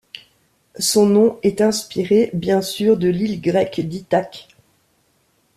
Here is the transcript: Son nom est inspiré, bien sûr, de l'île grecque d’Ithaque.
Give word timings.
Son 0.79 1.05
nom 1.05 1.37
est 1.43 1.61
inspiré, 1.61 2.31
bien 2.33 2.63
sûr, 2.63 2.97
de 2.97 3.07
l'île 3.07 3.39
grecque 3.39 3.81
d’Ithaque. 3.87 4.47